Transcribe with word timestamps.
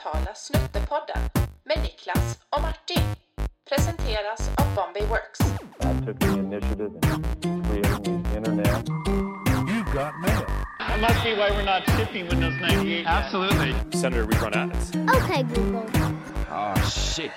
digitala 0.00 0.34
Snuttepodden 0.34 1.22
med 1.64 1.78
Niklas 1.82 2.38
och 2.50 2.62
Martin. 2.62 3.02
Presenteras 3.68 4.50
av 4.60 4.74
Bombay 4.74 5.06
Works. 5.06 5.40
I 5.80 6.06
took 6.06 6.20
the 6.20 6.26
initiative 6.26 6.92
in 7.44 7.64
creating 7.64 8.24
the 8.24 8.36
internet. 8.36 8.88
You've 9.68 9.92
got 9.92 10.12
mail. 10.20 10.46
That 10.78 11.00
must 11.00 11.24
be 11.24 11.34
why 11.34 11.50
we're 11.50 11.64
not 11.64 11.82
shipping 11.96 12.28
Windows 12.28 12.54
98. 12.60 13.06
Absolutely. 13.06 13.74
Senator 14.00 14.24
rerun 14.26 14.54
ads. 14.54 14.90
Okay, 14.90 15.42
Google. 15.42 15.86
Oh 16.50 16.90
shit. 16.90 17.30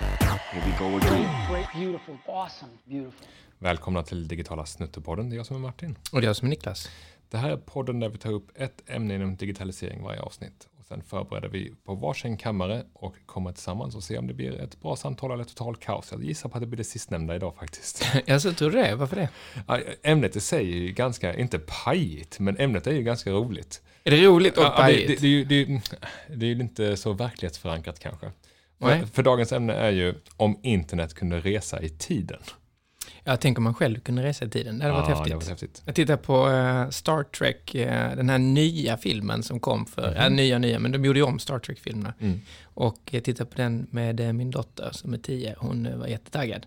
Here 0.52 0.62
we 0.66 0.72
go 0.78 0.96
again. 0.96 1.50
Great, 1.50 1.66
beautiful, 1.74 2.16
awesome, 2.26 2.72
beautiful. 2.84 3.26
Välkomna 3.58 4.02
till 4.02 4.28
digitala 4.28 4.66
Snuttepodden. 4.66 5.30
Det 5.30 5.34
är 5.34 5.36
jag 5.36 5.46
som 5.46 5.56
är 5.56 5.60
Martin. 5.60 5.98
Och 6.12 6.20
det 6.20 6.24
är 6.24 6.28
jag 6.28 6.36
som 6.36 6.46
är 6.46 6.50
Niklas. 6.50 6.88
Det 7.28 7.38
här 7.38 7.50
är 7.50 7.56
podden 7.56 8.00
där 8.00 8.08
vi 8.08 8.18
tar 8.18 8.32
upp 8.32 8.50
ett 8.54 8.82
ämne 8.86 9.14
inom 9.14 9.36
digitalisering 9.36 10.02
varje 10.02 10.20
avsnitt. 10.20 10.68
Och 10.84 10.88
sen 10.88 11.02
förbereder 11.02 11.48
vi 11.48 11.74
på 11.84 11.94
varsin 11.94 12.36
kammare 12.36 12.84
och 12.92 13.14
kommer 13.26 13.52
tillsammans 13.52 13.94
och 13.96 14.02
ser 14.02 14.18
om 14.18 14.26
det 14.26 14.34
blir 14.34 14.60
ett 14.60 14.80
bra 14.80 14.96
samtal 14.96 15.30
eller 15.30 15.44
total 15.44 15.76
kaos. 15.76 16.08
Jag 16.12 16.24
gissar 16.24 16.48
på 16.48 16.56
att 16.56 16.60
det 16.62 16.66
blir 16.66 16.76
det 16.76 16.84
sistnämnda 16.84 17.36
idag 17.36 17.54
faktiskt. 17.58 18.06
Jag 18.26 18.42
så 18.42 18.52
tror 18.52 18.70
du 18.70 18.82
det? 18.82 18.94
Varför 18.94 19.16
det? 19.16 19.28
Ämnet 20.02 20.36
i 20.36 20.40
sig 20.40 20.72
är 20.72 20.76
ju 20.76 20.92
ganska, 20.92 21.34
inte 21.36 21.58
pajigt, 21.58 22.38
men 22.38 22.56
ämnet 22.58 22.86
är 22.86 22.92
ju 22.92 23.02
ganska 23.02 23.30
roligt. 23.30 23.82
Är 24.04 24.10
det 24.10 24.26
roligt 24.26 24.58
och 24.58 24.64
Ja, 24.64 24.68
det, 24.70 24.76
pajigt? 24.76 25.20
det, 25.20 25.44
det, 25.44 25.44
det, 26.28 26.46
är 26.46 26.50
ju- 26.50 26.60
inte 26.60 26.96
så 26.96 27.12
verklighetsförankrat 27.12 27.98
kanske. 27.98 28.32
För, 28.80 29.06
för 29.06 29.22
dagens 29.22 29.52
ämne 29.52 29.72
är 29.72 29.90
ju 29.90 30.14
om 30.36 30.60
internet 30.62 31.14
kunde 31.14 31.40
resa 31.40 31.82
i 31.82 31.88
tiden. 31.88 32.40
Jag 33.24 33.40
tänker 33.40 33.60
om 33.60 33.64
man 33.64 33.74
själv 33.74 34.00
kunde 34.00 34.22
resa 34.22 34.44
i 34.44 34.48
tiden. 34.48 34.78
Det 34.78 34.84
hade 34.84 34.96
varit 34.96 35.08
Ja, 35.08 35.16
häftigt. 35.16 35.40
Det 35.40 35.44
var 35.44 35.50
häftigt. 35.50 35.82
Jag 35.84 35.94
tittar 35.94 36.16
på 36.16 36.50
eh, 36.50 36.90
Star 36.90 37.22
Trek, 37.22 37.74
eh, 37.74 38.16
den 38.16 38.28
här 38.28 38.38
nya 38.38 38.96
filmen 38.96 39.42
som 39.42 39.60
kom 39.60 39.86
för, 39.86 40.14
ja, 40.14 40.28
nya 40.28 40.58
nya, 40.58 40.78
men 40.78 40.92
de 40.92 41.04
gjorde 41.04 41.18
ju 41.18 41.24
om 41.24 41.38
Star 41.38 41.58
Trek-filmerna. 41.58 42.14
Mm. 42.20 42.40
Och 42.64 42.98
jag 43.10 43.24
tittade 43.24 43.50
på 43.50 43.56
den 43.56 43.86
med 43.90 44.34
min 44.34 44.50
dotter 44.50 44.90
som 44.92 45.14
är 45.14 45.18
10, 45.18 45.54
hon 45.58 45.98
var 45.98 46.06
jättetaggad. 46.06 46.66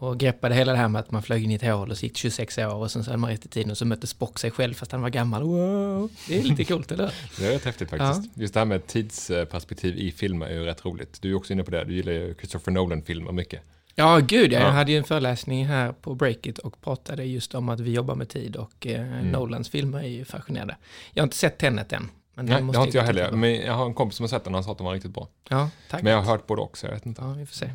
Och 0.00 0.18
greppade 0.18 0.54
hela 0.54 0.72
det 0.72 0.78
här 0.78 0.88
med 0.88 1.00
att 1.00 1.10
man 1.10 1.22
flög 1.22 1.44
in 1.44 1.50
i 1.50 1.54
ett 1.54 1.62
hål 1.62 1.90
och 1.90 1.98
så 1.98 2.06
gick 2.06 2.16
26 2.16 2.58
år 2.58 2.74
och 2.74 2.90
sen 2.90 3.04
så 3.04 3.10
hade 3.10 3.18
man 3.20 3.30
rest 3.30 3.44
i 3.44 3.48
tiden 3.48 3.70
och 3.70 3.78
så 3.78 3.86
mötte 3.86 4.06
Spock 4.06 4.38
sig 4.38 4.50
själv 4.50 4.74
fast 4.74 4.92
han 4.92 5.02
var 5.02 5.10
gammal. 5.10 5.42
Wow, 5.42 6.10
det 6.28 6.38
är 6.38 6.42
lite 6.42 6.64
coolt, 6.64 6.92
eller? 6.92 7.14
Det 7.38 7.46
är 7.46 7.52
rätt 7.52 7.64
häftigt 7.64 7.90
faktiskt. 7.90 8.36
Just 8.36 8.54
det 8.54 8.60
här 8.60 8.64
med 8.64 8.86
tidsperspektiv 8.86 9.98
i 9.98 10.12
filmer 10.12 10.46
är 10.46 10.54
ju 10.54 10.64
rätt 10.64 10.84
roligt. 10.84 11.22
Du 11.22 11.30
är 11.30 11.34
också 11.34 11.52
inne 11.52 11.62
på 11.62 11.70
det. 11.70 11.84
Du 11.84 11.94
gillar 11.94 12.12
ju 12.12 12.34
Christopher 12.34 12.72
Nolan-filmer 12.72 13.32
mycket. 13.32 13.60
Ja, 14.00 14.18
gud, 14.18 14.52
jag 14.52 14.62
Ja. 14.62 14.68
hade 14.68 14.92
ju 14.92 14.98
en 14.98 15.04
föreläsning 15.04 15.66
här 15.66 15.92
på 15.92 16.14
Breakit 16.14 16.58
och 16.58 16.80
pratade 16.80 17.24
just 17.24 17.54
om 17.54 17.68
att 17.68 17.80
vi 17.80 17.90
jobbar 17.92 18.14
med 18.14 18.28
tid 18.28 18.56
och 18.56 18.86
eh, 18.86 19.00
Mm. 19.00 19.30
Nolans 19.30 19.68
filmer 19.68 19.98
är 19.98 20.08
ju 20.08 20.24
fascinerande. 20.24 20.76
Jag 21.12 21.22
har 21.22 21.26
inte 21.26 21.36
sett 21.36 21.58
Tenet 21.58 21.92
än. 21.92 22.08
Men 22.34 22.46
Nej, 22.46 22.56
det 22.56 22.62
måste 22.62 22.78
har 22.78 22.86
inte 22.86 22.98
jag 22.98 23.04
heller. 23.04 23.30
Men 23.32 23.54
jag 23.54 23.72
har 23.72 23.86
en 23.86 23.94
kompis 23.94 24.16
som 24.16 24.24
har 24.24 24.28
sett 24.28 24.44
den 24.44 24.54
och 24.54 24.56
han 24.56 24.64
sa 24.64 24.72
att 24.72 24.78
den 24.78 24.84
var 24.84 24.92
riktigt 24.94 25.14
bra. 25.14 25.28
Ja, 25.48 25.70
tack. 25.90 26.02
Men 26.02 26.12
jag 26.12 26.22
har 26.22 26.30
hört 26.32 26.46
både 26.46 26.62
också, 26.62 26.86
jag 26.86 26.94
vet 26.94 27.06
inte. 27.06 27.22
Ja, 27.22 27.32
vi 27.32 27.46
får 27.46 27.54
se. 27.54 27.70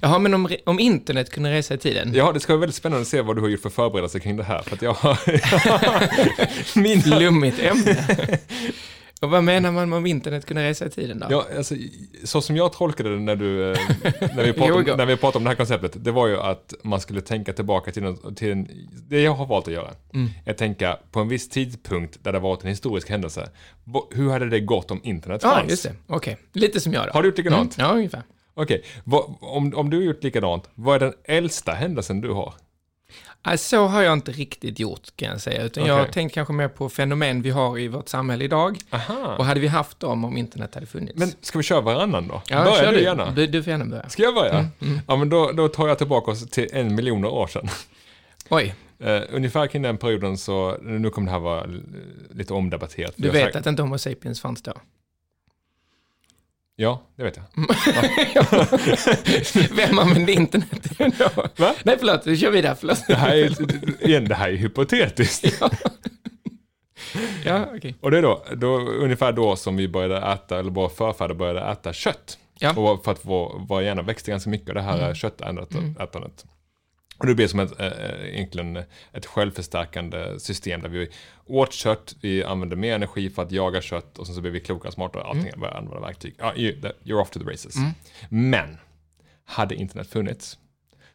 Jaha, 0.00 0.18
men 0.18 0.34
om, 0.34 0.48
om 0.66 0.78
internet 0.80 1.30
kunde 1.30 1.50
resa 1.52 1.74
i 1.74 1.78
tiden? 1.78 2.12
Ja, 2.14 2.32
det 2.32 2.40
ska 2.40 2.52
bli 2.52 2.60
väldigt 2.60 2.76
spännande 2.76 3.02
att 3.02 3.08
se 3.08 3.20
vad 3.20 3.36
du 3.36 3.40
har 3.42 3.48
gjort 3.48 3.60
för 3.60 3.70
förberedelser 3.70 4.18
kring 4.18 4.36
det 4.36 4.44
här. 4.44 4.62
För 4.62 4.76
att 4.76 4.82
jag 4.82 4.92
har... 4.94 5.18
Mina... 6.80 7.02
Flummigt 7.02 7.58
ämne. 7.58 8.06
och 9.20 9.30
vad 9.30 9.44
menar 9.44 9.72
man 9.72 9.88
med 9.88 9.96
om 9.96 10.06
internet 10.06 10.46
kunde 10.46 10.64
resa 10.68 10.86
i 10.86 10.90
tiden 10.90 11.18
då? 11.18 11.26
Ja, 11.30 11.46
alltså, 11.56 11.74
så 12.24 12.40
som 12.42 12.56
jag 12.56 12.72
tolkade 12.72 13.10
det 13.10 13.18
när, 13.18 13.36
du, 13.36 13.72
eh, 13.72 13.78
när, 14.36 14.44
vi 14.44 14.52
pratade 14.52 14.92
om, 14.92 14.98
när 14.98 15.06
vi 15.06 15.16
pratade 15.16 15.38
om 15.38 15.44
det 15.44 15.50
här 15.50 15.56
konceptet, 15.56 16.04
det 16.04 16.10
var 16.10 16.26
ju 16.26 16.36
att 16.40 16.74
man 16.82 17.00
skulle 17.00 17.20
tänka 17.20 17.52
tillbaka 17.52 17.92
till, 17.92 18.16
till 18.36 18.50
en, 18.52 18.68
det 19.08 19.20
jag 19.22 19.34
har 19.34 19.46
valt 19.46 19.68
att 19.68 19.74
göra. 19.74 19.90
Mm. 20.14 20.30
Jag 20.44 20.56
tänka 20.58 20.98
på 21.10 21.20
en 21.20 21.28
viss 21.28 21.48
tidpunkt 21.48 22.18
där 22.24 22.32
det 22.32 22.38
varit 22.38 22.62
en 22.62 22.68
historisk 22.68 23.10
händelse. 23.10 23.50
Hur 24.10 24.30
hade 24.30 24.48
det 24.48 24.60
gått 24.60 24.90
om 24.90 25.00
internet 25.02 25.40
Ja, 25.44 25.50
fanns? 25.50 25.70
just 25.70 25.82
det. 25.82 25.94
Okej. 26.06 26.36
Lite 26.52 26.80
som 26.80 26.92
jag 26.92 27.06
då. 27.06 27.12
Har 27.12 27.22
du 27.22 27.28
gjort 27.28 27.38
likadant? 27.38 27.78
Mm, 27.78 27.90
ja, 27.90 27.96
ungefär. 27.96 28.22
Okej, 28.54 28.84
vad- 29.04 29.34
om, 29.40 29.74
om 29.74 29.90
du 29.90 29.96
har 29.96 30.04
gjort 30.04 30.24
likadant, 30.24 30.70
vad 30.74 30.94
är 30.96 31.00
den 31.00 31.12
äldsta 31.24 31.72
händelsen 31.72 32.20
du 32.20 32.30
har? 32.30 32.54
Så 33.56 33.86
har 33.86 34.02
jag 34.02 34.12
inte 34.12 34.32
riktigt 34.32 34.78
gjort 34.78 35.16
kan 35.16 35.28
jag 35.28 35.40
säga, 35.40 35.62
utan 35.62 35.86
jag 35.86 35.94
har 35.94 36.04
tänkt 36.06 36.34
kanske 36.34 36.52
mer 36.54 36.68
på 36.68 36.88
fenomen 36.88 37.42
vi 37.42 37.50
har 37.50 37.78
i 37.78 37.88
vårt 37.88 38.08
samhälle 38.08 38.44
idag. 38.44 38.78
Aha. 38.90 39.36
Och 39.38 39.44
hade 39.44 39.60
vi 39.60 39.66
haft 39.66 40.00
dem 40.00 40.24
om 40.24 40.36
internet 40.36 40.74
hade 40.74 40.86
funnits? 40.86 41.18
Men 41.18 41.32
ska 41.40 41.58
vi 41.58 41.64
köra 41.64 41.80
varannan 41.80 42.28
då? 42.28 42.42
ja, 42.48 42.64
Börja 42.64 42.76
kör 42.76 42.92
du 42.92 43.02
gärna. 43.02 43.30
Du, 43.30 43.46
du 43.46 43.62
får 43.62 43.70
gärna 43.70 43.84
börja. 43.84 44.08
Ska 44.08 44.22
jag 44.22 44.34
börja? 44.34 44.68
Mm, 44.80 45.00
Ja, 45.08 45.16
men 45.16 45.28
då, 45.28 45.52
då 45.52 45.68
tar 45.68 45.88
jag 45.88 45.98
tillbaka 45.98 46.30
oss 46.30 46.50
till 46.50 46.68
en 46.72 46.94
miljon 46.94 47.24
år 47.24 47.46
sedan. 47.46 47.68
Oj, 48.48 48.74
Uh, 49.04 49.20
ungefär 49.30 49.66
kring 49.66 49.82
den 49.82 49.96
perioden 49.96 50.38
så, 50.38 50.76
nu 50.82 51.10
kommer 51.10 51.26
det 51.26 51.32
här 51.32 51.38
vara 51.40 51.66
lite 52.30 52.54
omdebatterat. 52.54 53.12
du 53.16 53.30
vet 53.30 53.42
sagt- 53.42 53.56
att 53.56 53.66
inte 53.66 53.82
Homo 53.82 53.98
sapiens 53.98 54.40
fanns 54.40 54.62
då? 54.62 54.72
Ja, 56.80 57.02
det 57.16 57.22
vet 57.22 57.36
jag. 57.36 57.44
Vem 59.76 59.98
använde 59.98 60.32
internet 60.32 60.98
då? 61.18 61.42
Va? 61.56 61.74
Nej, 61.84 61.96
förlåt, 61.98 62.26
vi 62.26 62.36
kör 62.36 62.50
vidare, 62.50 62.76
förlåt. 62.80 63.06
Det 63.06 63.14
här 63.14 63.36
är, 63.36 64.06
igen, 64.06 64.28
det 64.28 64.34
här 64.34 64.48
är 64.48 64.56
hypotetiskt. 64.56 65.62
Ja, 67.44 67.66
okej. 67.76 67.94
Och 68.00 68.10
det 68.10 68.18
är 68.18 68.22
då, 68.22 68.44
då, 68.56 68.78
ungefär 68.78 69.32
då 69.32 69.56
som 69.56 69.76
vi 69.76 69.88
började 69.88 70.16
äta, 70.32 70.58
eller 70.58 70.70
våra 70.70 70.88
förfäder 70.88 71.34
började 71.34 71.60
äta 71.60 71.92
kött. 71.92 72.38
Ja. 72.58 72.70
Mm. 72.70 72.84
Och 72.84 73.04
för 73.04 73.12
att 73.12 73.20
vår, 73.22 73.66
vår 73.68 73.82
hjärna 73.82 74.02
växte 74.02 74.30
ganska 74.30 74.50
mycket 74.50 74.68
av 74.68 74.74
det 74.74 74.82
här 74.82 75.14
köttätandet. 75.14 76.44
Och 77.20 77.26
det 77.26 77.34
blev 77.34 77.48
som 77.48 77.60
ett, 77.60 77.80
äh, 77.80 77.86
egentligen 78.34 78.76
ett 79.12 79.26
självförstärkande 79.26 80.40
system 80.40 80.82
där 80.82 80.88
vi 80.88 81.08
åt 81.46 81.72
kött, 81.72 82.14
vi 82.20 82.44
använde 82.44 82.76
mer 82.76 82.94
energi 82.94 83.30
för 83.30 83.42
att 83.42 83.52
jaga 83.52 83.80
kött 83.82 84.18
och 84.18 84.26
sen 84.26 84.34
så 84.34 84.40
blev 84.40 84.52
vi 84.52 84.60
klokare, 84.60 84.92
smartare, 84.92 85.22
allting, 85.22 85.46
Mm. 85.48 85.60
började 85.60 85.78
använda 85.78 86.00
verktyg. 86.00 86.34
That- 86.38 86.92
you're 87.04 87.20
off 87.20 87.30
to 87.30 87.38
the 87.40 87.44
races. 87.50 87.74
Men, 88.28 88.76
hade 89.44 89.74
internet 89.74 90.06
funnits 90.08 90.58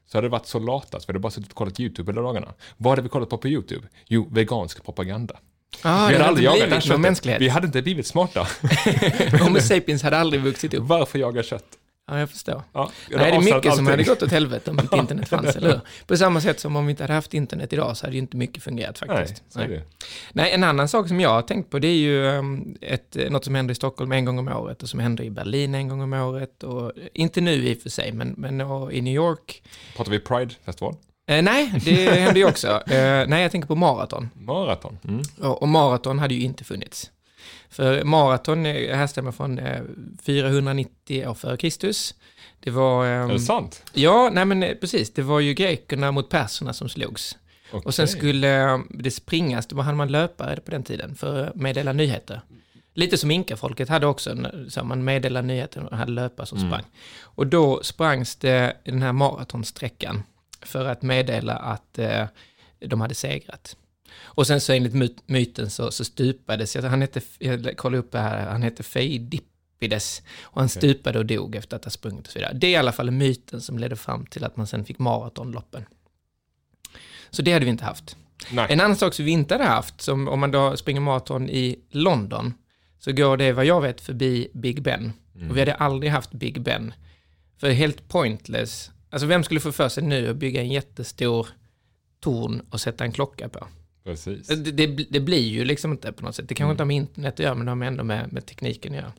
så 0.08 0.18
hade 0.18 0.28
det 0.28 0.32
varit 0.32 0.46
så 0.46 0.60
lata 0.60 1.00
så 1.00 1.06
vi 1.08 1.12
hade 1.12 1.20
bara 1.20 1.32
suttit 1.32 1.50
och 1.52 1.56
kollat 1.58 1.80
YouTube 1.80 2.12
hela 2.12 2.22
dagarna. 2.22 2.54
Vad 2.78 2.92
hade 2.92 3.02
vi 3.02 3.10
kollat 3.10 3.30
på 3.30 3.38
på 3.38 3.48
YouTube? 3.48 3.88
Jo, 4.08 4.28
vegansk 4.32 4.84
propaganda. 4.86 5.40
Ah, 5.82 6.08
vi 6.08 6.14
hade 6.14 6.26
aldrig 6.26 6.46
jagat 6.46 6.60
det 6.60 6.76
här 6.76 6.82
köttet. 6.82 6.98
Vi 7.42 7.50
hade 7.50 7.66
inte 7.68 7.82
blivit 7.82 8.08
smarta. 8.08 8.48
Homo 9.44 9.60
sapiens 9.60 10.04
hade 10.04 10.18
aldrig 10.18 10.42
vuxit 10.44 10.74
upp. 10.74 10.84
Varför 10.84 11.20
jaga 11.20 11.44
kött? 11.44 11.66
Ja, 12.08 12.20
jag 12.20 12.30
förstår. 12.30 12.64
Ja, 12.74 12.92
Nej, 13.10 13.32
det 13.32 13.38
är 13.38 13.42
mycket 13.42 13.64
som 13.64 13.72
allting. 13.72 13.86
hade 13.86 14.04
gått 14.04 14.24
åt 14.24 14.32
helvete 14.32 14.72
om 14.72 14.80
inte 14.80 14.98
internet 14.98 15.30
fanns, 15.30 15.56
eller 15.56 15.70
hur? 15.70 15.80
På 16.08 16.18
samma 16.18 16.42
sätt 16.42 16.60
som 16.60 16.76
om 16.76 16.86
vi 16.86 16.92
inte 16.92 17.04
hade 17.04 17.14
haft 17.14 17.34
internet 17.34 17.74
idag 17.74 17.98
så 17.98 18.06
hade 18.06 18.16
ju 18.16 18.22
inte 18.22 18.38
mycket 18.38 18.64
fungerat 18.64 19.02
Nej, 19.08 19.18
faktiskt. 19.18 19.44
Nej. 19.56 19.68
det. 19.68 19.82
Nej, 20.34 20.52
en 20.52 20.64
annan 20.64 20.88
sak 20.88 21.08
som 21.08 21.20
jag 21.20 21.30
har 21.30 21.42
tänkt 21.42 21.70
på 21.70 21.80
det 21.80 21.88
är 21.88 21.98
ju 21.98 22.26
um, 22.26 22.78
ett, 22.82 23.18
något 23.30 23.46
som 23.46 23.56
händer 23.56 23.72
i 23.72 23.76
Stockholm 23.76 24.12
en 24.12 24.26
gång 24.26 24.40
om 24.40 24.48
året 24.48 24.84
och 24.84 24.90
som 24.90 25.00
händer 25.00 25.24
i 25.24 25.30
Berlin 25.30 25.76
en 25.76 25.88
gång 25.88 26.02
om 26.02 26.14
året 26.14 26.64
och 26.64 26.92
inte 27.14 27.42
nu 27.42 27.54
i 27.54 27.74
och 27.74 27.82
för 27.82 27.90
sig, 27.90 28.12
men, 28.12 28.36
men 28.38 28.62
och 28.62 28.94
i 28.94 29.02
New 29.02 29.14
York. 29.14 29.64
Pratar 29.96 30.12
vi 30.12 30.20
Pride-festival? 30.20 30.96
Eh, 31.28 31.44
nej, 31.44 31.82
det 31.86 32.12
händer 32.12 32.36
ju 32.36 32.46
också. 32.46 32.68
Eh, 32.88 33.28
nej, 33.28 33.42
jag 33.42 33.52
tänker 33.52 33.68
på 33.68 33.76
maraton. 33.76 34.30
Maraton? 34.34 34.98
Mm. 35.08 35.22
Och, 35.42 35.62
och 35.62 35.68
maraton 35.68 36.20
hade 36.20 36.34
ju 36.34 36.42
inte 36.42 36.64
funnits. 36.64 37.12
För 37.70 38.04
maraton 38.04 38.66
eh, 38.66 38.96
härstammar 38.98 39.32
från 39.32 39.60
eh, 39.60 39.82
490 40.26 41.28
år 41.28 41.34
före 41.34 41.58
Kristus. 41.58 42.16
Det 42.60 42.72
var... 42.72 43.06
ehm, 43.06 43.30
Är 43.30 43.34
det 43.34 43.40
sant? 43.40 43.84
Ja, 43.94 44.30
nej 44.34 44.46
men 44.46 44.64
eh, 44.64 44.76
precis. 44.76 45.14
Det 45.14 45.22
var 45.22 45.40
ju 45.40 45.54
grekerna 45.54 46.12
mot 46.12 46.30
perserna 46.30 46.74
som 46.74 46.90
slogs. 46.90 47.38
Och 47.72 47.96
sen 47.96 48.08
skulle 48.08 48.72
eh, 48.74 48.80
det 48.90 49.12
springas, 49.12 49.68
då 49.68 49.82
hade 49.82 49.98
man 49.98 50.12
löpare 50.12 50.60
på 50.60 50.72
den 50.72 50.84
tiden 50.84 51.16
för 51.16 51.44
att 51.48 51.56
meddela 51.56 51.94
nyheter. 51.94 52.42
Lite 52.94 53.18
som 53.18 53.32
inkafolket 53.32 53.90
hade 53.90 54.06
också, 54.08 54.36
så 54.70 54.84
man 54.84 55.04
meddelade 55.04 55.48
nyheter 55.48 55.84
och 55.84 55.98
hade 55.98 56.12
löpare 56.12 56.48
som 56.48 56.60
sprang. 56.60 56.84
Och 57.22 57.48
då 57.48 57.84
sprangs 57.84 58.36
det 58.36 58.78
den 58.84 59.02
här 59.02 59.14
maratonsträckan 59.14 60.24
för 60.62 60.86
att 60.86 61.02
meddela 61.02 61.56
att 61.56 62.00
eh, 62.00 62.26
de 62.80 63.02
hade 63.02 63.16
segrat. 63.16 63.76
Och 64.24 64.48
sen 64.48 64.62
så 64.62 64.74
enligt 64.74 64.94
myt- 64.94 65.24
myten 65.26 65.70
så, 65.70 65.92
så 65.92 66.06
stupades, 66.06 66.76
han 66.76 67.02
hette, 67.02 67.22
jag 67.40 67.78
kollade 67.78 67.98
upp 68.00 68.12
det 68.12 68.20
här, 68.20 68.48
han 68.52 68.64
hette 68.64 68.84
Feidippides 68.84 70.22
och 70.42 70.62
han 70.62 70.70
stupade 70.70 71.20
och 71.20 71.26
dog 71.26 71.56
efter 71.56 71.76
att 71.76 71.84
ha 71.84 71.92
sprungit 71.92 72.28
och 72.28 72.32
så 72.34 72.40
vidare. 72.40 72.54
Det 72.54 72.68
är 72.68 72.72
i 72.72 72.76
alla 72.76 72.92
fall 72.92 73.12
myten 73.12 73.62
som 73.62 73.80
ledde 73.80 73.96
fram 73.96 74.26
till 74.26 74.44
att 74.44 74.58
man 74.58 74.68
sen 74.68 74.86
fick 74.86 75.00
maratonloppen. 75.00 75.86
Så 77.30 77.42
det 77.42 77.54
hade 77.54 77.66
vi 77.66 77.72
inte 77.72 77.86
haft. 77.86 78.18
Nej. 78.52 78.68
En 78.70 78.80
annan 78.80 78.96
sak 78.96 79.14
som 79.14 79.26
vi 79.26 79.32
inte 79.32 79.54
hade 79.54 79.66
haft, 79.66 80.02
som 80.02 80.28
om 80.28 80.40
man 80.40 80.52
då 80.52 80.78
springer 80.78 81.02
maraton 81.02 81.50
i 81.50 81.80
London, 81.90 82.54
så 83.00 83.12
går 83.12 83.38
det 83.38 83.52
vad 83.54 83.66
jag 83.66 83.82
vet 83.82 84.02
förbi 84.02 84.48
Big 84.54 84.82
Ben. 84.82 85.14
Och 85.50 85.56
vi 85.56 85.60
hade 85.60 85.74
aldrig 85.74 86.12
haft 86.12 86.32
Big 86.32 86.62
Ben. 86.62 86.94
För 87.58 87.70
helt 87.70 88.08
pointless. 88.08 88.92
Alltså 89.10 89.28
vem 89.28 89.44
skulle 89.44 89.60
få 89.60 89.72
för 89.72 89.90
sig 89.90 90.04
nu 90.04 90.30
att 90.30 90.36
bygga 90.36 90.62
en 90.62 90.70
jättestor 90.70 91.48
torn 92.20 92.62
och 92.70 92.82
sätta 92.82 93.04
en 93.04 93.12
klocka 93.12 93.50
på? 93.50 93.68
Precis. 94.06 94.48
Det, 94.48 94.72
det, 94.72 94.88
det 94.88 95.20
blir 95.20 95.48
ju 95.50 95.66
liksom 95.66 95.92
inte 95.92 96.12
på 96.12 96.26
något 96.26 96.36
sätt. 96.36 96.50
Det 96.50 96.56
kanske 96.56 96.72
inte 96.72 96.84
har 96.84 96.88
med 96.88 96.96
internet 96.96 97.34
att 97.34 97.40
göra, 97.40 97.56
men 97.56 97.66
det 97.66 97.72
har 97.72 97.84
ändå 97.84 98.04
med, 98.04 98.34
med 98.34 98.46
tekniken 98.46 98.94
att 98.94 99.00
göra. 99.00 99.14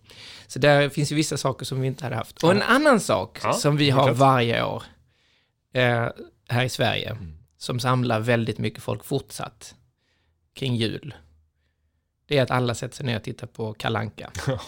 Så 0.46 0.58
där 0.58 0.88
finns 0.88 1.12
ju 1.12 1.16
vissa 1.16 1.36
saker 1.36 1.64
som 1.64 1.80
vi 1.80 1.86
inte 1.86 2.04
hade 2.04 2.16
haft. 2.16 2.44
Och 2.44 2.50
en 2.50 2.62
annan 2.62 3.00
sak 3.00 3.38
Ja, 3.42 3.52
som 3.52 3.76
vi 3.76 3.90
har 3.90 4.14
varje 4.14 4.64
år 4.64 4.82
eh, 5.74 6.08
här 6.48 6.64
i 6.64 6.68
Sverige, 6.68 7.16
som 7.58 7.80
samlar 7.80 8.20
väldigt 8.20 8.58
mycket 8.58 8.82
folk 8.82 9.04
fortsatt 9.04 9.74
kring 10.54 10.76
jul, 10.76 11.14
det 12.28 12.38
är 12.38 12.42
att 12.42 12.50
alla 12.50 12.74
sätter 12.74 12.96
sig 12.96 13.06
ner 13.06 13.16
och 13.16 13.22
tittar 13.22 13.46
på 13.46 13.74
Kalanka. 13.74 14.30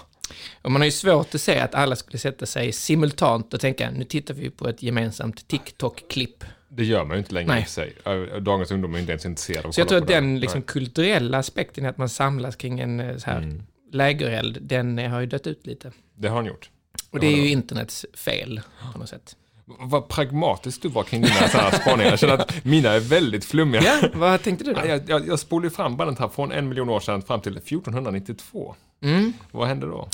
Och 0.62 0.70
man 0.70 0.80
har 0.80 0.86
ju 0.86 0.92
svårt 0.92 1.34
att 1.34 1.40
se 1.40 1.58
att 1.58 1.74
alla 1.74 1.96
skulle 1.96 2.18
sätta 2.18 2.46
sig 2.46 2.72
simultant 2.72 3.54
och 3.54 3.60
tänka 3.60 3.90
nu 3.90 4.04
tittar 4.04 4.34
vi 4.34 4.50
på 4.50 4.68
ett 4.68 4.82
gemensamt 4.82 5.48
TikTok-klipp. 5.48 6.44
Det 6.68 6.84
gör 6.84 7.04
man 7.04 7.16
ju 7.16 7.18
inte 7.18 7.34
längre 7.34 7.48
Nej. 7.48 7.62
i 7.62 7.66
sig. 7.66 7.92
Dagens 8.40 8.70
ungdom 8.70 8.94
är 8.94 8.98
inte 8.98 9.12
ens 9.12 9.26
intresserad 9.26 9.64
av 9.64 9.68
att 9.68 9.74
Så 9.74 9.80
jag 9.80 9.88
tror 9.88 9.98
att 10.02 10.08
den 10.08 10.40
liksom 10.40 10.62
kulturella 10.62 11.38
aspekten 11.38 11.86
att 11.86 11.98
man 11.98 12.08
samlas 12.08 12.56
kring 12.56 12.80
en 12.80 13.00
eh, 13.00 13.16
så 13.16 13.26
här 13.30 13.38
Mm. 13.38 13.62
lägereld, 13.92 14.58
den 14.62 14.98
eh, 14.98 15.10
har 15.10 15.20
ju 15.20 15.26
dött 15.26 15.46
ut 15.46 15.66
lite. 15.66 15.92
Det 16.16 16.28
har 16.28 16.36
han 16.36 16.46
gjort. 16.46 16.70
Och 17.10 17.20
det 17.20 17.26
är 17.26 17.36
ju 17.36 17.48
internets 17.48 18.06
fel 18.14 18.60
på 18.92 18.98
något 18.98 19.08
sätt. 19.08 19.36
Vad 19.64 20.08
pragmatisk 20.08 20.82
du 20.82 20.88
var 20.88 21.02
kring 21.02 21.22
dina 21.22 21.34
här 21.34 21.70
spaningar. 21.70 22.10
Jag 22.10 22.18
känner 22.18 22.34
att 22.34 22.64
mina 22.64 22.90
är 22.90 23.00
väldigt 23.00 23.44
flummiga. 23.44 23.82
Ja, 23.82 24.08
vad 24.14 24.42
tänkte 24.42 24.64
du 24.64 24.72
då? 24.74 24.80
Ja, 24.80 24.86
Jag, 24.86 25.02
jag, 25.10 25.28
jag 25.28 25.38
spolade 25.38 25.70
fram 25.70 25.96
bandet 25.96 26.18
här 26.18 26.28
från 26.28 26.52
en 26.52 26.68
miljon 26.68 26.88
år 26.88 27.00
sedan 27.00 27.22
fram 27.22 27.40
till 27.40 27.56
1492. 27.56 28.74
Mm. 29.02 29.32
Vad 29.50 29.68
hände 29.68 29.86
då? 29.86 30.08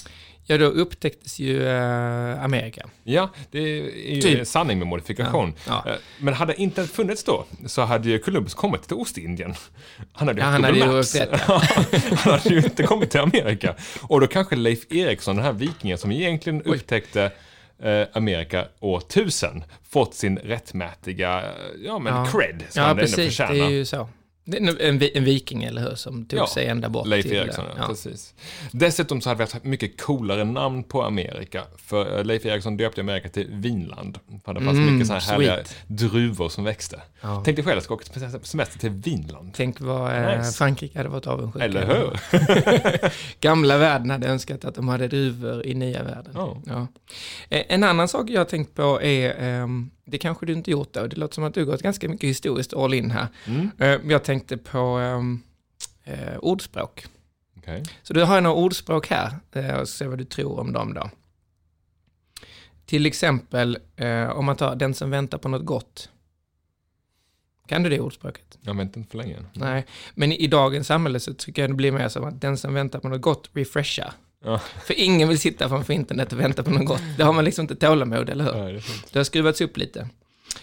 Ja, 0.46 0.58
då 0.58 0.64
upptäcktes 0.64 1.38
ju 1.38 1.67
eh, 1.69 2.44
Amerika. 2.44 2.87
Ja, 3.05 3.31
det 3.50 3.58
är 3.58 4.14
ju 4.14 4.20
Typ. 4.23 4.46
sanning 4.46 4.79
med 4.79 4.87
modifikation. 4.88 5.55
Ja, 5.67 5.82
ja. 5.87 5.93
Eh, 5.93 5.96
Men 6.19 6.35
hade 6.35 6.55
internet 6.61 6.91
funnits 6.91 7.25
då, 7.25 7.44
så 7.67 7.82
hade 7.82 8.08
ju 8.08 8.19
Columbus 8.19 8.55
kommit 8.55 8.82
till 8.82 8.96
Ostindien. 8.96 9.55
Han 10.12 10.29
hade, 10.29 10.41
Ja, 10.41 10.46
han 10.46 10.64
hade 10.64 10.79
ju 10.79 10.87
Maps. 10.87 11.14
rätt, 11.14 11.41
Han 11.41 12.32
hade 12.32 12.49
ju 12.49 12.56
inte 12.56 12.82
kommit 12.82 13.11
till 13.11 13.20
Amerika. 13.20 13.75
Och 14.02 14.20
då 14.20 14.26
kanske 14.26 14.56
Leif 14.56 14.93
Eriksson, 14.93 15.37
den 15.37 15.44
här 15.44 15.52
vikingen 15.52 15.99
som 15.99 16.12
egentligen 16.12 16.62
upptäckte 16.62 17.31
eh, 17.82 18.02
Amerika 18.12 18.64
år 18.81 18.99
1000, 18.99 19.64
fått 19.90 20.14
sin 20.14 20.38
rättmätiga, 20.38 21.38
eh, 21.43 21.49
ja 21.85 21.99
men 21.99 22.14
Ja. 22.14 22.26
cred, 22.32 22.62
som 22.69 22.81
Ja, 22.81 22.82
han 22.82 22.90
ändå 22.90 23.00
precis. 23.00 23.17
Det 23.17 23.47
förtjänar. 23.47 23.67
är 23.67 23.70
ju 23.70 23.85
så. 23.85 24.08
En, 24.46 24.81
en, 24.81 24.99
vi- 24.99 25.11
en 25.19 25.25
viking, 25.25 25.62
eller 25.64 25.82
hur, 25.82 25.94
som 25.94 26.25
tog 26.26 26.38
Ja, 26.38 26.46
sig 26.46 26.67
ända 26.67 26.88
bort 26.88 27.06
Leif 27.06 27.23
till... 27.26 27.32
Eriksson, 27.37 27.64
ja. 27.69 27.75
ja. 27.79 27.87
precis. 27.87 28.35
Dessutom 28.73 29.20
så 29.20 29.29
hade 29.31 29.38
vi 29.44 29.50
haft 29.52 29.64
mycket 29.64 30.00
coolare 30.00 30.44
namn 30.44 30.82
på 30.85 31.02
Amerika. 31.02 31.62
För 31.76 32.19
eh, 32.19 32.25
Leif 32.25 32.46
Eriksson 32.46 32.76
döpte 32.76 33.00
Amerika 33.00 33.29
till 33.29 33.46
Vinland. 33.50 34.19
För 34.44 34.55
det 34.55 34.61
fanns 34.61 34.79
Mm, 34.79 34.93
mycket 34.94 35.06
så 35.06 35.12
här 35.12 35.20
härliga 35.20 35.58
druvor 35.87 36.49
som 36.49 36.64
växte. 36.64 37.02
Ja. 37.20 37.43
Tänk 37.44 37.56
dig 37.56 37.64
själv 37.64 37.79
att 37.79 37.91
åka 37.91 38.05
på 38.41 38.46
semester 38.46 38.79
till 38.79 38.91
Vinland. 38.91 39.50
Tänk 39.55 39.81
vad 39.81 40.17
eh, 40.17 40.38
Nice. 40.38 40.52
Frankrike 40.52 40.99
hade 40.99 41.08
varit 41.11 41.26
avundsjuka. 41.26 41.64
Eller 41.64 41.87
hur? 41.87 42.20
Gamla 43.40 43.79
världen 43.79 44.11
hade 44.11 44.26
önskat 44.26 44.64
att 44.64 44.75
de 44.75 44.88
hade 44.88 45.08
druvor 45.08 45.67
i 45.67 45.75
nya 45.75 46.02
världen. 46.02 46.58
Eh, 47.50 47.62
En 47.69 47.85
annan 47.85 48.08
sak 48.08 48.31
jag 48.31 48.40
har 48.40 48.44
tänkt 48.44 48.75
på 48.75 49.02
är, 49.02 49.35
ehm, 49.38 49.90
det 50.04 50.18
kanske 50.18 50.46
du 50.46 50.52
inte 50.52 50.70
gjort 50.70 50.92
då, 50.92 51.06
det 51.06 51.16
låter 51.16 51.34
som 51.34 51.44
att 51.44 51.54
du 51.54 51.64
gått 51.66 51.82
ganska 51.82 52.08
mycket 52.08 52.30
historiskt 52.30 52.74
all 52.74 52.94
in 52.94 53.10
här. 53.10 53.28
Mm. 53.46 53.70
Eh, 53.78 54.10
Jag 54.12 54.24
tänkte 54.24 54.56
på 54.56 54.78
ehm, 54.78 55.42
eh, 56.04 56.36
ordspråk. 56.38 57.06
Okej. 57.58 57.82
Så 58.02 58.12
du 58.12 58.24
har 58.24 58.40
några 58.40 58.56
ordspråk 58.56 59.06
här, 59.10 59.32
eh, 59.52 59.74
och 59.74 59.88
se 59.88 60.06
vad 60.06 60.18
du 60.18 60.24
tror 60.24 60.60
om 60.60 60.72
dem 60.72 60.94
då. 60.94 61.10
Till 62.86 63.06
exempel, 63.06 63.78
eh, 63.96 64.28
om 64.30 64.44
man 64.44 64.56
tar 64.56 64.76
den 64.76 64.94
som 64.94 65.10
väntar 65.10 65.38
på 65.38 65.48
något 65.48 65.64
gott. 65.64 66.10
Kan 67.68 67.82
du 67.82 67.90
det 67.90 68.00
ordspråket? 68.00 68.58
Jag 68.60 68.74
väntar 68.76 68.98
inte 69.00 69.10
för 69.10 69.18
länge. 69.18 69.36
Nej, 69.52 69.86
men 70.14 70.32
i, 70.32 70.36
i 70.36 70.46
dagens 70.46 70.86
samhälle 70.86 71.20
så 71.20 71.34
tycker 71.34 71.62
jag 71.62 71.70
det 71.70 71.74
blir 71.74 71.92
mer 71.92 72.08
som 72.08 72.24
att 72.24 72.40
den 72.40 72.56
som 72.56 72.74
väntar 72.74 72.98
på 72.98 73.08
något 73.08 73.20
gott 73.20 73.50
refreshar. 73.52 74.12
Ja. 74.44 74.58
För 74.58 74.94
ingen 75.00 75.29
vill 75.29 75.38
sitta 75.38 75.69
framför 75.69 75.93
internet 75.93 76.32
och 76.32 76.41
vänta 76.41 76.62
på 76.62 76.70
något 76.70 76.87
gott. 76.87 77.02
Det 77.17 77.23
har 77.25 77.32
man 77.32 77.44
liksom 77.44 77.62
inte 77.62 77.76
tålamod, 77.76 78.31
eller 78.31 78.44
hur? 78.44 78.52
Nej, 78.64 78.73
det. 78.73 78.82
Det 79.12 79.19
har 79.19 79.25
skruvats 79.25 79.61
upp 79.61 79.76
lite. 79.76 80.08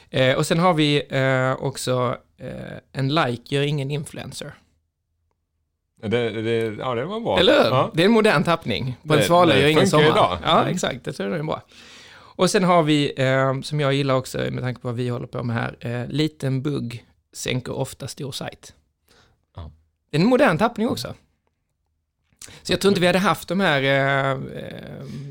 Eh, 0.09 0.35
och 0.35 0.45
sen 0.45 0.59
har 0.59 0.73
vi 0.73 1.03
eh, 1.09 1.63
också 1.65 2.17
eh, 2.37 2.77
en 2.91 3.15
like 3.15 3.55
gör 3.55 3.61
ingen 3.63 3.91
influencer. 3.91 4.53
Det, 6.03 6.29
det, 6.41 6.57
ja, 6.79 6.95
det 6.95 7.05
var 7.05 7.19
bra. 7.19 7.39
Eller 7.39 7.63
hur? 7.63 7.69
Ja. 7.69 7.91
Det 7.93 8.01
är 8.01 8.05
en 8.05 8.11
modern 8.11 8.43
tappning. 8.43 8.97
På 9.07 9.13
en 9.13 9.23
svala 9.23 9.57
gör 9.57 9.67
ingen 9.67 9.87
sommar. 9.87 10.05
idag. 10.05 10.37
Ja, 10.43 10.59
Mm. 10.61 10.73
exakt. 10.73 11.03
Det 11.05 11.13
tror 11.13 11.29
jag 11.29 11.39
är 11.39 11.43
bra. 11.43 11.61
Och 12.13 12.49
sen 12.49 12.63
har 12.63 12.83
vi, 12.83 13.13
eh, 13.17 13.61
som 13.61 13.79
jag 13.79 13.93
gillar 13.93 14.15
också 14.15 14.37
med 14.37 14.59
tanke 14.63 14.81
på 14.81 14.87
vad 14.87 14.95
vi 14.95 15.09
håller 15.09 15.27
på 15.27 15.43
med 15.43 15.55
här, 15.55 15.75
eh, 15.79 16.07
liten 16.07 16.61
bugg 16.61 17.05
sänker 17.33 17.73
ofta 17.73 18.07
stor 18.07 18.31
sajt. 18.31 18.73
Ja. 19.55 19.71
Det 20.11 20.17
är 20.17 20.21
en 20.21 20.27
modern 20.27 20.57
tappning 20.57 20.87
också. 20.89 21.13
Så 22.63 22.73
jag 22.73 22.81
tror 22.81 22.89
inte 22.91 23.01
vi 23.01 23.07
hade 23.07 23.19
haft 23.19 23.47
de 23.47 23.59
här 23.59 23.81
eh, 23.81 24.31
eh, 24.31 24.37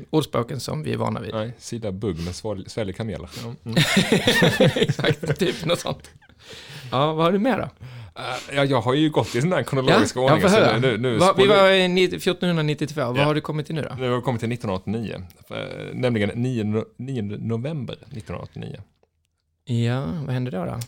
ordspråken 0.09 0.59
som 0.59 0.83
vi 0.83 0.93
är 0.93 0.97
vana 0.97 1.19
vid. 1.19 1.33
Nej, 1.33 1.53
sida 1.59 1.91
bugg 1.91 2.17
sval- 2.17 2.69
sväljer 2.69 2.93
kameler. 2.93 3.29
Ja. 3.43 3.53
Mm. 3.65 3.77
Exakt, 4.75 5.39
typ 5.39 5.65
något 5.65 5.79
sånt. 5.79 6.09
Ja, 6.91 7.13
vad 7.13 7.25
har 7.25 7.31
du 7.31 7.39
med 7.39 7.57
då? 7.59 7.63
Eh, 8.21 8.55
ja, 8.55 8.65
jag 8.65 8.81
har 8.81 8.93
ju 8.93 9.09
gått 9.09 9.35
i 9.35 9.41
sån 9.41 9.51
här 9.53 9.63
kronologisk 9.63 10.15
ja, 10.15 10.21
ordning. 10.21 10.49
så 10.49 10.77
nu, 10.79 10.97
nu 10.97 11.17
Va, 11.17 11.33
vi 11.37 11.47
var 11.47 11.69
i 11.71 11.87
ni- 11.87 12.03
1492, 12.03 13.01
vad 13.05 13.17
Ja. 13.17 13.23
har 13.23 13.35
du 13.35 13.41
kommit 13.41 13.65
till 13.65 13.75
nu 13.75 13.81
då? 13.81 13.95
Nu 13.99 14.09
har 14.09 14.15
vi 14.15 14.21
kommit 14.21 14.39
till 14.41 14.51
1989. 14.51 15.23
Eh, 15.49 15.55
Nämligen 15.93 16.29
9, 16.41 16.63
no- 16.63 16.85
9 16.97 17.21
november 17.21 17.93
1989. 17.95 18.81
Ja, 19.65 20.01
vad 20.25 20.33
hände 20.33 20.51
då 20.51 20.65
då? 20.65 20.79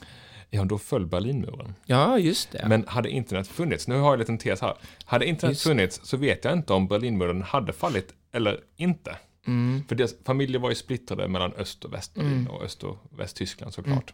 Ja, 0.56 0.64
då 0.64 0.78
föll 0.78 1.06
Berlinmuren. 1.06 1.74
Ja, 1.86 2.18
just 2.20 2.52
det. 2.52 2.66
Men 2.68 2.88
hade 2.88 3.10
internet 3.10 3.48
funnits, 3.48 3.88
nu 3.88 3.96
har 3.96 4.02
jag 4.06 4.14
en 4.14 4.20
liten 4.20 4.38
tes 4.38 4.62
här. 4.62 4.74
Hade 5.06 5.26
internet 5.26 5.52
Just. 5.54 5.64
funnits 5.68 6.00
så 6.04 6.18
vet 6.18 6.46
jag 6.46 6.54
inte 6.54 6.74
om 6.74 6.88
Berlinmuren 6.88 7.42
hade 7.42 7.74
fallit 7.74 8.14
eller 8.32 8.60
inte. 8.76 9.18
Mm. 9.48 9.84
För 9.88 9.96
deras 9.96 10.16
familjer 10.26 10.60
var 10.62 10.70
ju 10.70 10.76
splittrade 10.76 11.28
mellan 11.28 11.54
öst 11.54 11.86
och 11.86 11.94
västberlin 11.94 12.32
Mm. 12.34 12.48
och 12.48 12.64
öst 12.64 12.84
och 12.84 12.98
västtyskland 13.18 13.74
såklart. 13.74 14.14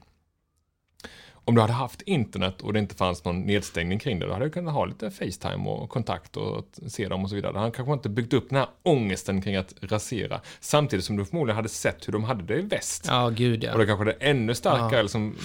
Om 1.32 1.56
du 1.56 1.62
hade 1.62 1.74
haft 1.74 2.02
internet 2.02 2.62
och 2.62 2.74
det 2.74 2.80
inte 2.80 2.96
fanns 2.96 3.26
någon 3.26 3.42
nedstängning 3.42 4.00
kring 4.00 4.20
det, 4.20 4.26
då 4.28 4.34
hade 4.34 4.46
du 4.46 4.52
kunnat 4.52 4.74
ha 4.74 4.86
lite 4.86 5.12
Facetime 5.12 5.70
och 5.70 5.90
kontakt 5.90 6.38
och 6.38 6.66
se 6.88 7.08
dem 7.08 7.24
och 7.24 7.30
så 7.30 7.36
vidare. 7.36 7.58
Hade 7.58 7.72
kanske 7.72 7.94
inte 7.94 8.10
byggt 8.10 8.34
upp 8.34 8.50
den 8.50 8.58
här 8.58 8.68
ångesten 8.84 9.42
kring 9.42 9.56
att 9.56 9.74
rasera. 9.82 10.42
Samtidigt 10.60 11.06
som 11.06 11.18
du 11.18 11.26
förmodligen 11.26 11.56
hade 11.56 11.70
sett 11.70 12.08
hur 12.08 12.14
de 12.14 12.24
hade 12.24 12.44
det 12.44 12.60
i 12.60 12.62
väst. 12.62 13.06
Ja, 13.08 13.30
gud 13.30 13.64
ja. 13.64 13.74
Och 13.74 13.80
då 13.80 13.86
kanske 13.86 14.06
det 14.06 14.12
är 14.20 14.30
ännu 14.30 14.56
starkare, 14.56 14.90
Ja. 14.92 14.98
eller 15.00 15.10
som, 15.10 15.36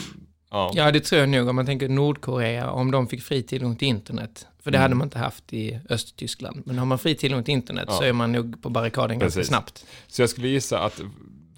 ja. 0.54 0.72
Ja, 0.74 0.90
det 0.92 1.00
tror 1.00 1.20
jag 1.20 1.28
nog. 1.28 1.48
Om 1.48 1.56
man 1.56 1.66
tänker 1.66 1.88
Nordkorea, 1.88 2.70
om 2.70 2.90
de 2.90 3.06
fick 3.08 3.22
fri 3.22 3.42
tillgång 3.42 3.76
till 3.76 3.88
internet. 3.88 4.46
För 4.62 4.70
det 4.70 4.76
Mm. 4.78 4.82
hade 4.82 4.94
man 4.94 5.06
inte 5.06 5.18
haft 5.18 5.52
i 5.52 5.80
Östtyskland. 5.88 6.62
Men 6.66 6.78
har 6.78 6.86
man 6.86 6.98
fri 6.98 7.14
tillgång 7.14 7.44
till 7.44 7.54
internet 7.54 7.84
Ja. 7.88 7.94
så 7.96 8.04
är 8.04 8.12
man 8.12 8.32
nog 8.32 8.62
på 8.62 8.68
barrikaden 8.70 9.18
ganska 9.18 9.38
Precis. 9.38 9.48
snabbt. 9.48 9.86
Så 10.06 10.22
jag 10.22 10.30
skulle 10.30 10.48
gissa 10.48 10.78
att, 10.80 11.00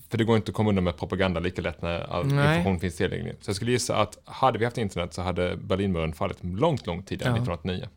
för 0.09 0.19
det 0.19 0.25
går 0.25 0.37
inte 0.37 0.51
att 0.51 0.55
komma 0.55 0.69
undan 0.69 0.85
med 0.85 0.97
propaganda 0.97 1.41
lika 1.41 1.63
lätt 1.63 1.83
när 1.83 2.01
all 2.13 2.27
Nej. 2.27 2.35
information 2.59 2.81
finns 2.81 2.97
tillgänglig. 2.97 3.35
Så 3.41 3.49
jag 3.49 3.57
skulle 3.57 3.71
gissa 3.71 3.97
att 3.97 4.19
hade 4.25 4.59
vi 4.59 4.65
haft 4.65 4.79
internet 4.79 5.15
så 5.15 5.23
hade 5.23 5.57
Berlinmuren 5.57 6.13
fallit 6.13 6.39
långt, 6.45 6.87
långt 6.87 7.07
tidigare, 7.07 7.31
Ja. 7.31 7.43
1989. 7.43 7.89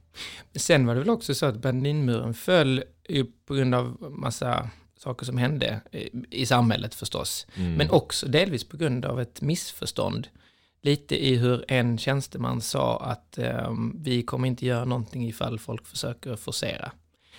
Sen 0.56 0.86
var 0.86 0.94
det 0.94 1.00
väl 1.00 1.10
också 1.10 1.34
så 1.36 1.46
att 1.46 1.56
Berlinmuren 1.62 2.34
föll 2.34 2.84
på 3.48 3.54
grund 3.54 3.76
av 3.76 3.98
massa 4.12 4.70
saker 5.00 5.26
som 5.26 5.38
hände 5.38 5.82
i, 5.92 6.10
i 6.42 6.46
samhället 6.46 6.96
förstås. 6.96 7.48
Mm. 7.56 7.74
Men 7.74 7.90
också 7.90 8.28
delvis 8.28 8.64
på 8.64 8.78
grund 8.78 9.06
av 9.06 9.22
ett 9.22 9.42
missförstånd. 9.42 10.28
Lite 10.82 11.26
i 11.26 11.36
hur 11.36 11.66
en 11.68 11.98
tjänsteman 11.98 12.62
sa 12.62 12.98
att 13.00 13.38
ehm, 13.38 13.96
vi 14.04 14.24
kommer 14.24 14.48
inte 14.48 14.66
göra 14.66 14.86
någonting 14.86 15.28
ifall 15.28 15.60
folk 15.60 15.88
försöker 15.88 16.36
forcera. 16.36 16.92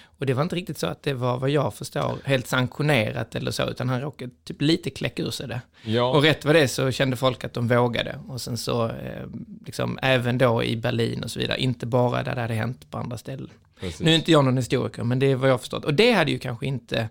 Och 0.03 0.27
det 0.27 0.35
var 0.35 0.43
inte 0.43 0.57
riktigt 0.57 0.79
så 0.79 0.87
att 0.87 1.03
det 1.03 1.15
var 1.15 1.39
vad 1.39 1.51
jag 1.51 1.75
förstår 1.75 2.19
helt 2.25 2.47
sanktionerat 2.47 3.35
eller 3.35 3.51
så, 3.51 3.71
utan 3.71 3.89
han 3.89 4.01
råkade 4.01 4.31
typ 4.45 4.63
lite 4.63 4.91
kläcka 4.91 5.23
ur 5.23 5.31
sig 5.31 5.49
det. 5.49 5.61
Ja, 5.85 6.11
Och 6.11 6.23
rätt 6.23 6.45
vad 6.45 6.55
det 6.55 6.69
så 6.69 6.91
kände 6.91 7.17
folk 7.17 7.45
att 7.45 7.55
de 7.55 7.69
vågade. 7.69 8.19
Och 8.29 8.41
sen 8.41 8.57
så, 8.57 8.87
eh, 8.89 9.27
liksom, 9.67 9.99
även 10.03 10.39
då 10.39 10.65
i 10.65 10.77
Berlin 10.77 11.25
och 11.25 11.31
så 11.31 11.39
vidare, 11.41 11.61
inte 11.61 11.87
bara 11.87 12.23
där 12.23 12.35
det 12.35 12.41
hade 12.41 12.55
hänt 12.55 12.91
på 12.91 12.99
andra 12.99 13.19
ställen. 13.19 13.51
precis. 13.81 14.01
Nu 14.01 14.11
är 14.11 14.15
inte 14.15 14.33
jag 14.33 14.45
någon 14.45 14.57
historiker, 14.57 15.05
men 15.05 15.19
det 15.19 15.27
är 15.27 15.37
vad 15.37 15.51
jag 15.51 15.61
förstått. 15.61 15.85
Och 15.85 15.95
det 15.95 16.13
hade 16.13 16.31
ju 16.31 16.39
kanske 16.39 16.67
inte 16.67 17.09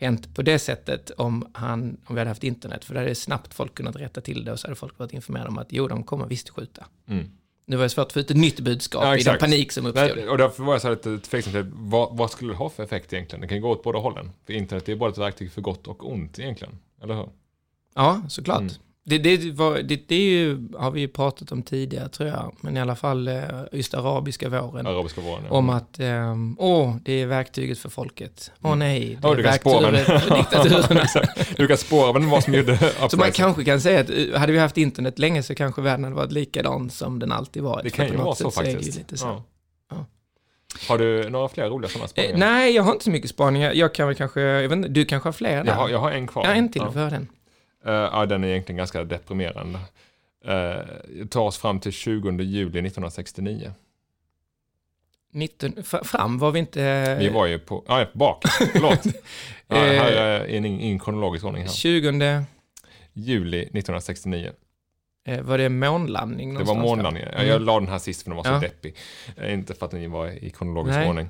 hänt 0.00 0.34
på 0.34 0.42
det 0.42 0.58
sättet 0.58 1.10
om, 1.10 1.46
han, 1.52 1.96
om 2.06 2.14
vi 2.14 2.20
hade 2.20 2.30
haft 2.30 2.44
internet. 2.44 2.84
För 2.84 2.94
då 2.94 3.00
hade 3.00 3.14
snabbt 3.14 3.54
folk 3.54 3.74
kunnat 3.74 3.96
rätta 3.96 4.20
till 4.20 4.44
det 4.44 4.52
och 4.52 4.60
så 4.60 4.66
hade 4.66 4.76
folk 4.76 4.98
varit 4.98 5.12
informerade 5.12 5.48
om 5.48 5.58
att 5.58 5.68
jo, 5.70 5.88
de 5.88 6.02
kommer 6.02 6.26
visst 6.26 6.50
skjuta. 6.50 6.86
Mm. 7.08 7.30
Nu 7.66 7.76
var 7.76 7.82
det 7.82 7.88
svårt 7.88 8.06
att 8.06 8.12
få 8.12 8.20
ut 8.20 8.30
ett 8.30 8.36
nytt 8.36 8.60
budskap 8.60 9.04
Ja, 9.04 9.16
i 9.16 9.22
den 9.22 9.38
panik 9.38 9.72
som 9.72 9.86
uppstod. 9.86 10.16
Nej, 10.16 10.28
och 10.28 10.38
därför 10.38 10.62
var 10.62 10.74
jag 10.74 10.82
så 10.82 10.88
här 10.88 10.94
lite 10.94 11.18
tveksam 11.18 11.52
till 11.52 11.70
vad, 11.74 12.16
vad 12.16 12.30
skulle 12.30 12.52
det 12.52 12.56
ha 12.56 12.68
för 12.68 12.82
effekt 12.82 13.12
egentligen? 13.12 13.40
Det 13.40 13.48
kan 13.48 13.56
ju 13.56 13.62
gå 13.62 13.70
åt 13.70 13.82
båda 13.82 13.98
hållen. 13.98 14.30
För 14.46 14.52
internet 14.52 14.88
är 14.88 14.96
bara 14.96 15.10
ett 15.10 15.18
verktyg 15.18 15.52
för 15.52 15.60
gott 15.60 15.86
och 15.86 16.12
ont 16.12 16.38
egentligen. 16.38 16.78
Eller 17.02 17.14
hur? 17.14 17.28
Ja, 17.94 18.22
såklart. 18.28 18.60
Mm. 18.60 18.72
Det, 19.18 19.36
det, 19.36 19.50
var, 19.52 19.78
det, 19.78 20.08
det 20.08 20.14
är 20.14 20.20
ju, 20.30 20.68
har 20.78 20.90
vi 20.90 21.00
ju 21.00 21.08
pratat 21.08 21.52
om 21.52 21.62
tidigare 21.62 22.08
tror 22.08 22.28
jag, 22.28 22.54
men 22.60 22.76
i 22.76 22.80
alla 22.80 22.96
fall 22.96 23.28
eh, 23.28 23.42
just 23.72 23.94
arabiska 23.94 24.48
våren. 24.48 24.86
Arabiska 24.86 25.20
våren. 25.20 25.42
ja. 25.48 25.50
Om 25.54 25.70
att, 25.70 26.00
ehm, 26.00 26.56
åh, 26.58 26.96
det 27.04 27.12
är 27.12 27.26
verktyget 27.26 27.78
för 27.78 27.88
folket. 27.88 28.52
Åh 28.62 28.74
nej, 28.76 29.00
det 29.00 29.28
Ja, 29.28 29.32
är 29.32 29.36
du 29.36 29.42
kan 29.42 29.52
spåra 29.54 29.90
verktyget 29.90 30.22
för 30.22 30.36
diktaturen. 30.36 31.06
Du 31.56 31.66
kan 31.66 31.76
spåra 31.76 32.12
vem 32.12 32.30
var 32.30 32.40
som 32.40 32.54
gjorde 32.54 32.78
Så 33.10 33.16
man 33.16 33.32
kanske 33.32 33.64
kan 33.64 33.80
säga 33.80 34.00
att 34.00 34.10
eh, 34.10 34.38
hade 34.40 34.52
vi 34.52 34.58
haft 34.58 34.76
internet 34.78 35.18
länge 35.18 35.42
så 35.42 35.54
kanske 35.54 35.82
världen 35.82 36.04
hade 36.04 36.16
varit 36.16 36.32
likadan 36.32 36.90
som 36.90 37.18
den 37.18 37.32
alltid 37.32 37.62
varit. 37.62 37.84
Det 37.84 37.90
kan 37.90 38.06
ju 38.06 38.16
vara 38.16 38.34
så 38.34 38.50
faktiskt. 38.50 39.18
så. 39.18 39.26
Ja. 39.26 39.44
Ja. 39.90 40.06
Har 40.88 40.98
du 40.98 41.30
några 41.30 41.48
fler 41.48 41.68
roliga 41.70 41.88
sådana 41.90 42.04
Eh, 42.04 42.08
spaningar? 42.08 42.36
nej, 42.38 42.74
jag 42.74 42.82
har 42.82 42.92
inte 42.92 43.04
så 43.04 43.10
mycket 43.10 43.30
spaningar. 43.30 43.72
Jag 43.72 43.94
kan 43.94 44.06
väl 44.06 44.16
kanske, 44.16 44.40
jag 44.40 44.62
vet 44.62 44.72
inte, 44.72 44.88
du 44.88 45.04
kanske 45.04 45.26
har 45.26 45.32
fler 45.32 45.56
där? 45.64 45.64
jag, 45.64 45.74
har, 45.74 45.88
jag 45.88 45.98
har 45.98 46.10
en 46.10 46.26
kvar. 46.26 46.44
Ja, 46.44 46.50
en 46.54 46.72
till, 46.72 46.82
Ja. 46.84 46.92
för 46.92 47.10
den. 47.10 47.28
Eh, 47.84 47.92
ja, 47.92 48.26
den 48.26 48.44
är 48.44 48.48
egentligen 48.48 48.76
ganska 48.76 49.04
deprimerande. 49.04 49.78
Uh, 50.48 51.26
tar 51.26 51.40
oss 51.40 51.58
fram 51.58 51.80
till 51.80 51.92
20 51.92 52.30
juli 52.42 52.78
1969. 52.78 53.72
19, 55.32 55.74
f- 55.78 55.94
fram 56.06 56.38
var 56.38 56.50
vi 56.50 56.58
inte... 56.58 57.16
Vi 57.20 57.28
var 57.28 57.46
ju 57.46 57.58
på, 57.58 57.84
ja, 57.88 58.06
bak, 58.12 58.42
förlåt. 58.72 59.04
Ja, 59.66 59.76
här 59.76 60.12
är 60.12 60.46
en, 60.46 60.64
en 60.64 60.98
kronologisk 60.98 61.44
ordning 61.44 61.62
här. 61.62 61.70
20, 61.70 62.44
Juli 63.12 63.58
1969. 63.62 64.50
eh, 65.26 65.40
var 65.42 65.58
det 65.58 65.68
månlandning 65.68 66.54
Det 66.58 66.64
var 66.64 66.74
där? 66.74 66.82
månlandningen. 66.82 67.28
Ja, 67.36 67.42
Jag 67.42 67.62
la 67.62 67.80
den 67.80 67.88
här 67.88 67.98
sist 67.98 68.22
för 68.22 68.30
den 68.30 68.36
var 68.36 68.44
så 68.44 68.50
Ja. 68.50 68.58
deppig. 68.58 68.96
Eh, 69.36 69.52
Inte 69.52 69.74
för 69.74 69.86
att 69.86 69.92
den 69.92 70.10
var 70.10 70.28
i 70.44 70.50
kronologisk 70.50 70.96
Nej. 70.98 71.08
ordning. 71.08 71.28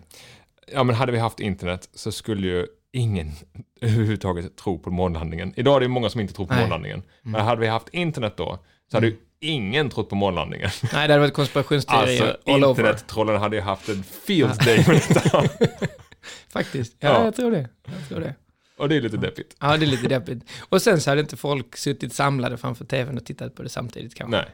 Ja, 0.72 0.84
men 0.84 0.94
hade 0.96 1.12
vi 1.12 1.18
haft 1.18 1.40
internet 1.40 1.88
så 1.94 2.12
skulle 2.12 2.46
ju 2.46 2.66
ingen 2.92 3.32
överhuvudtaget 3.80 4.56
tro 4.56 4.78
på 4.78 4.90
månlandningen. 4.90 5.52
Idag 5.56 5.76
är 5.76 5.80
det 5.80 5.88
många 5.88 6.10
som 6.10 6.20
inte 6.20 6.34
tror 6.34 6.46
på 6.46 6.54
Nej. 6.54 6.62
månlandningen. 6.62 7.02
Men 7.22 7.40
hade 7.44 7.60
vi 7.60 7.66
haft 7.66 7.88
internet 7.88 8.34
då 8.36 8.58
så 8.90 8.96
hade 8.96 9.06
ju 9.06 9.16
ingen 9.40 9.90
trott 9.90 10.08
på 10.08 10.14
månlandningen. 10.14 10.70
Nej, 10.82 10.90
det 10.92 10.98
hade 11.14 11.18
varit 11.18 11.34
konspirationsteorier 11.34 12.22
Alltså, 12.22 12.52
all 12.52 12.64
over. 12.64 12.70
internettrollen 12.70 13.40
hade 13.40 13.56
ju 13.56 13.62
haft 13.62 13.88
en 13.88 14.02
field 14.02 14.64
day 14.64 14.84
med 14.88 15.02
detta. 15.08 15.42
Faktiskt. 16.48 16.96
Ja, 17.00 17.08
Ja. 17.08 17.24
jag 17.24 17.34
tror 17.36 17.50
det. 17.50 17.68
Jag 17.84 18.08
tror 18.08 18.20
det. 18.20 18.34
Och 18.76 18.88
det 18.88 18.96
är 18.96 19.00
lite 19.00 19.16
deppigt. 19.16 19.56
Ja, 19.60 19.76
det 19.76 19.84
är 19.84 19.86
lite 19.86 20.08
deppigt. 20.08 20.44
Och 20.68 20.82
sen 20.82 21.00
så 21.00 21.10
hade 21.10 21.20
inte 21.20 21.36
folk 21.36 21.76
suttit 21.76 22.12
samlade 22.14 22.56
framför 22.56 22.84
tvn 22.84 23.16
och 23.18 23.24
tittat 23.24 23.54
på 23.54 23.62
det 23.62 23.68
samtidigt 23.68 24.14
kanske. 24.14 24.36
Nej. 24.36 24.46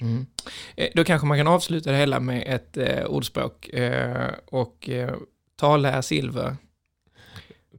Mm. 0.00 0.26
Eh, 0.76 0.88
Då 0.94 1.04
kanske 1.04 1.26
man 1.26 1.38
kan 1.38 1.46
avsluta 1.48 1.90
det 1.90 1.96
hela 1.96 2.20
med 2.20 2.44
ett 2.46 2.76
eh, 2.76 3.04
ordspråk. 3.04 3.68
Eh, 3.68 4.30
och 4.46 4.88
eh, 4.88 5.14
tala 5.56 5.90
är 5.92 6.02
silver. 6.02 6.56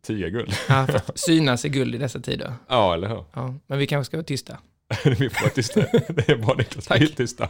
Tio 0.08 0.30
guld. 0.30 0.56
Ja, 0.70 0.88
synas 1.16 1.66
är 1.66 1.70
guld 1.70 1.96
i 1.96 1.98
dessa 1.98 2.20
tider. 2.20 2.54
Ja, 2.68 2.94
eller 2.94 3.08
hur? 3.08 3.26
Ja, 3.34 3.56
men 3.68 3.78
vi 3.80 3.88
kanske 3.88 4.06
ska 4.06 4.18
vara 4.18 4.26
tysta. 4.26 4.58
Vi 5.06 5.30
får 5.30 5.42
vara 5.42 5.54
tysta. 5.54 5.80
Det 6.10 6.30
är 6.30 6.36
bara 6.36 6.58
Niklas. 6.58 6.92
Vi 6.92 7.04
är 7.04 7.08
tysta. 7.08 7.50